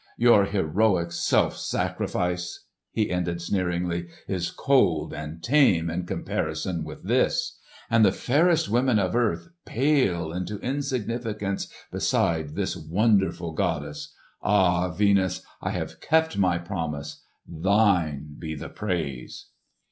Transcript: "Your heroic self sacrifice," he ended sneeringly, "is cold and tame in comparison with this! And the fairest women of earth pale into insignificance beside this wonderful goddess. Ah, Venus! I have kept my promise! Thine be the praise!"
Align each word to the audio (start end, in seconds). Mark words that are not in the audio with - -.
"Your 0.17 0.45
heroic 0.45 1.11
self 1.11 1.55
sacrifice," 1.55 2.65
he 2.91 3.11
ended 3.11 3.39
sneeringly, 3.39 4.07
"is 4.27 4.49
cold 4.49 5.13
and 5.13 5.43
tame 5.43 5.91
in 5.91 6.07
comparison 6.07 6.83
with 6.83 7.03
this! 7.03 7.59
And 7.87 8.03
the 8.03 8.11
fairest 8.11 8.67
women 8.67 8.97
of 8.97 9.15
earth 9.15 9.49
pale 9.63 10.31
into 10.33 10.57
insignificance 10.61 11.71
beside 11.91 12.55
this 12.55 12.75
wonderful 12.75 13.51
goddess. 13.53 14.11
Ah, 14.41 14.89
Venus! 14.89 15.43
I 15.61 15.69
have 15.69 16.01
kept 16.01 16.35
my 16.35 16.57
promise! 16.57 17.21
Thine 17.47 18.37
be 18.39 18.55
the 18.55 18.69
praise!" 18.69 19.49